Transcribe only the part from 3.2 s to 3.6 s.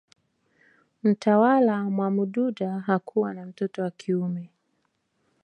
na